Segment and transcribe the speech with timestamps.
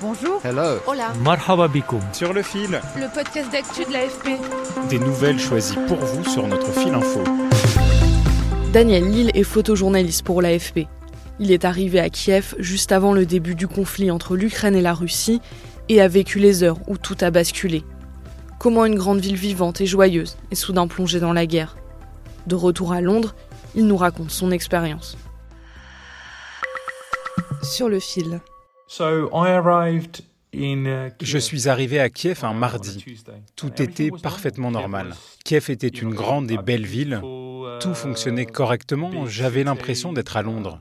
[0.00, 0.40] Bonjour.
[0.44, 0.78] Hello.
[0.86, 1.12] Hola.
[1.24, 2.00] Marhaba bikoum.
[2.12, 4.38] Sur le fil, Le podcast d'actu de l'AFP.
[4.88, 7.20] des nouvelles choisies pour vous sur notre fil info.
[8.72, 10.86] Daniel Lille est photojournaliste pour l'AFP.
[11.40, 14.94] Il est arrivé à Kiev juste avant le début du conflit entre l'Ukraine et la
[14.94, 15.40] Russie
[15.88, 17.84] et a vécu les heures où tout a basculé.
[18.58, 21.76] Comment une grande ville vivante et joyeuse est soudain plongée dans la guerre?
[22.46, 23.34] De retour à Londres,
[23.74, 25.16] il nous raconte son expérience.
[27.62, 28.40] Sur le fil.
[31.20, 33.04] Je suis arrivé à Kiev un mardi.
[33.54, 35.14] Tout était parfaitement normal.
[35.44, 37.20] Kiev était une grande et belle ville.
[37.80, 39.26] Tout fonctionnait correctement.
[39.26, 40.80] J'avais l'impression d'être à Londres.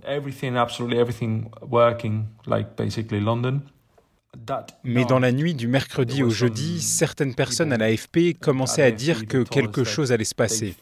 [4.84, 9.26] Mais dans la nuit du mercredi au jeudi, certaines personnes à l'AFP commençaient à dire
[9.28, 10.76] que quelque chose allait se passer.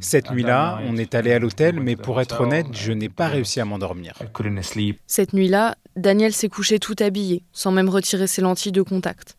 [0.00, 3.60] Cette nuit-là, on est allé à l'hôtel, mais pour être honnête, je n'ai pas réussi
[3.60, 4.14] à m'endormir.
[5.06, 9.36] Cette nuit-là, Daniel s'est couché tout habillé, sans même retirer ses lentilles de contact.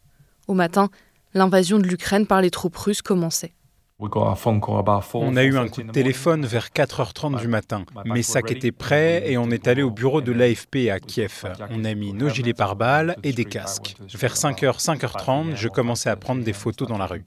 [0.48, 0.90] Au matin,
[1.34, 3.54] l'invasion de l'Ukraine par les troupes russes commençait.
[4.00, 7.86] On a eu un coup de téléphone vers 4h30 du matin.
[8.06, 11.46] Mes sacs étaient prêts et on est allé au bureau de l'AFP à Kiev.
[11.70, 13.96] On a mis nos gilets pare-balles et des casques.
[14.14, 17.24] Vers 5h, 5h30, je commençais à prendre des photos dans la rue.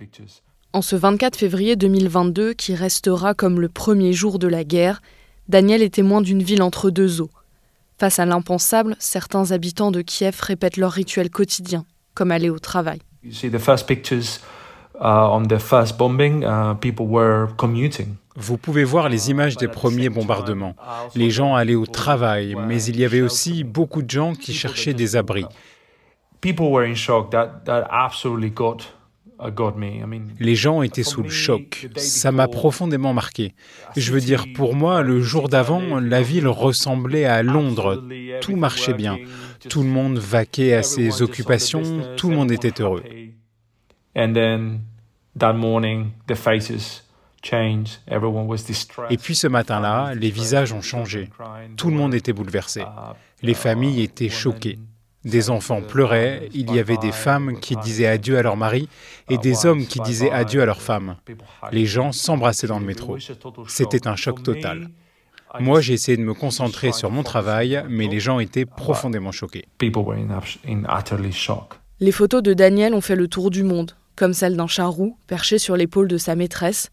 [0.77, 5.00] En ce 24 février 2022, qui restera comme le premier jour de la guerre,
[5.48, 7.30] Daniel est témoin d'une ville entre deux eaux.
[7.98, 12.98] Face à l'impensable, certains habitants de Kiev répètent leur rituel quotidien, comme aller au travail.
[18.37, 20.76] Vous pouvez voir les images des premiers bombardements.
[21.14, 24.93] Les gens allaient au travail, mais il y avait aussi beaucoup de gens qui cherchaient
[24.93, 25.47] des abris.
[30.41, 31.88] Les gens étaient sous le choc.
[31.97, 33.54] Ça m'a profondément marqué.
[33.97, 38.02] Je veux dire, pour moi, le jour d'avant, la ville ressemblait à Londres.
[38.41, 39.19] Tout marchait bien.
[39.69, 41.82] Tout le monde vaquait à ses occupations.
[42.16, 43.02] Tout le monde était heureux.
[49.10, 51.28] Et puis ce matin-là, les visages ont changé.
[51.76, 52.82] Tout le monde était bouleversé.
[53.42, 54.78] Les familles étaient choquées.
[55.26, 58.88] Des enfants pleuraient, il y avait des femmes qui disaient adieu à leur mari
[59.28, 61.16] et des hommes qui disaient adieu à leur femme.
[61.72, 63.19] Les gens s'embrassaient dans le métro.
[63.66, 64.88] C'était un choc total.
[65.59, 69.64] Moi, j'ai essayé de me concentrer sur mon travail, mais les gens étaient profondément choqués.
[71.98, 75.58] Les photos de Daniel ont fait le tour du monde, comme celle d'un charroux perché
[75.58, 76.91] sur l'épaule de sa maîtresse.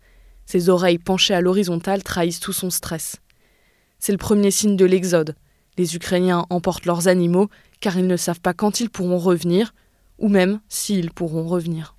[0.48, 3.18] Ses oreilles penchées à l'horizontale trahissent tout son stress.
[4.00, 5.36] C'est le premier signe de l'exode.
[5.78, 9.74] Les Ukrainiens emportent leurs animaux car ils ne savent pas quand ils pourront revenir,
[10.18, 11.96] ou même s'ils pourront revenir.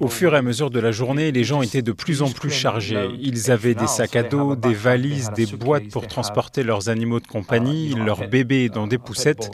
[0.00, 2.50] Au fur et à mesure de la journée, les gens étaient de plus en plus
[2.50, 3.08] chargés.
[3.20, 7.26] Ils avaient des sacs à dos, des valises, des boîtes pour transporter leurs animaux de
[7.26, 9.50] compagnie, leurs bébés dans des poussettes.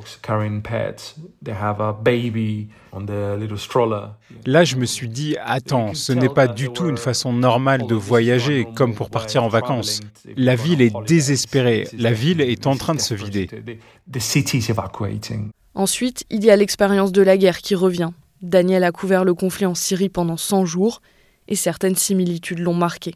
[4.46, 7.94] Là, je me suis dit, attends, ce n'est pas du tout une façon normale de
[7.94, 10.00] voyager comme pour partir en vacances.
[10.36, 13.48] La ville est désespérée, la ville est en train de se vider.
[15.74, 18.10] Ensuite, il y a l'expérience de la guerre qui revient.
[18.42, 21.00] Daniel a couvert le conflit en Syrie pendant 100 jours
[21.48, 23.14] et certaines similitudes l'ont marqué.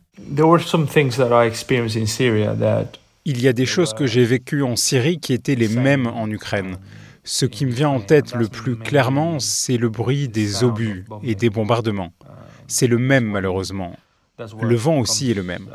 [3.25, 6.31] Il y a des choses que j'ai vécues en Syrie qui étaient les mêmes en
[6.31, 6.78] Ukraine.
[7.25, 11.34] Ce qui me vient en tête le plus clairement, c'est le bruit des obus et
[11.34, 12.12] des bombardements.
[12.69, 13.97] C'est le même malheureusement.
[14.60, 15.69] Le vent aussi est le même.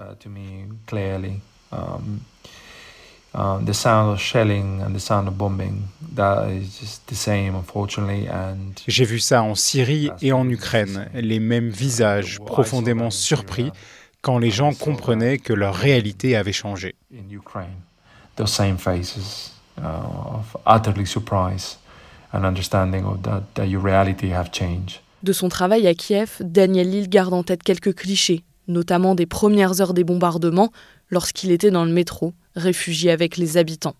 [8.88, 13.72] J'ai vu ça en Syrie et en Ukraine, les mêmes visages profondément surpris
[14.22, 16.96] quand les gens comprenaient que leur réalité avait changé.
[25.24, 29.82] De son travail à Kiev, Daniel Lille garde en tête quelques clichés, notamment des premières
[29.82, 30.72] heures des bombardements
[31.10, 33.96] lorsqu'il était dans le métro, réfugié avec les habitants.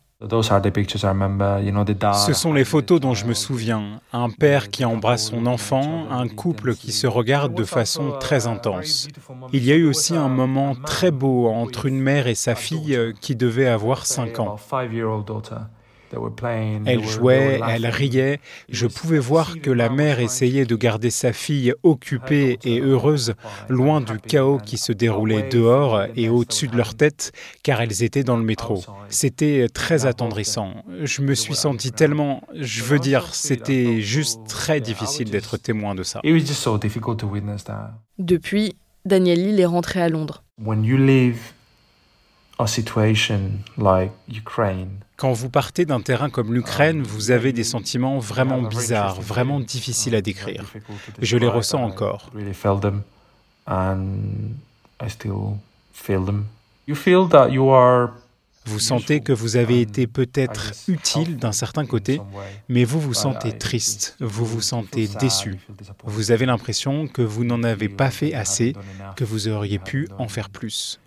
[2.14, 4.00] Ce sont les photos dont je me souviens.
[4.14, 9.08] Un père qui embrasse son enfant, un couple qui se regarde de façon très intense.
[9.52, 12.96] Il y a eu aussi un moment très beau entre une mère et sa fille
[12.96, 14.58] euh, qui devait avoir 5 ans.
[16.86, 18.40] Elle jouait, elle riait.
[18.70, 23.34] Je pouvais voir que la mère essayait de garder sa fille occupée et heureuse,
[23.70, 27.32] loin du chaos qui se déroulait dehors et au-dessus de leur tête,
[27.64, 28.84] car elles étaient dans le métro.
[29.10, 30.84] C'était très attendrissant.
[31.02, 32.44] Je me suis senti tellement...
[32.54, 36.22] Je veux dire, c'était juste très difficile d'être témoin de ça.
[38.18, 38.76] Depuis,
[39.06, 40.44] Daniel Hill est rentré à Londres.
[45.18, 50.16] Quand vous partez d'un terrain comme l'Ukraine, vous avez des sentiments vraiment bizarres, vraiment difficiles
[50.16, 50.66] à décrire.
[51.22, 52.32] Je les ressens encore.
[58.66, 62.22] Vous sentez que vous avez été peut-être utile d'un certain côté,
[62.70, 65.58] mais vous vous sentez triste, vous vous sentez déçu.
[66.04, 68.76] Vous avez l'impression que vous n'en avez pas fait assez,
[69.16, 71.01] que vous auriez pu en faire plus.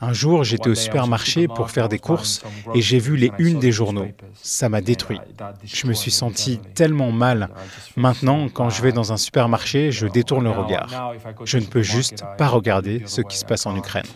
[0.00, 2.42] Un jour, j'étais au supermarché pour faire des courses
[2.74, 4.06] et j'ai vu les unes des journaux.
[4.42, 5.20] Ça m'a détruit.
[5.64, 7.48] Je me suis senti tellement mal.
[7.96, 11.14] Maintenant, quand je vais dans un supermarché, je détourne le regard.
[11.44, 14.06] Je ne peux juste pas regarder ce qui se passe en Ukraine.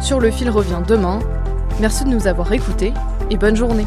[0.00, 1.18] Sur le fil revient demain.
[1.80, 2.94] Merci de nous avoir écoutés
[3.28, 3.86] et bonne journée.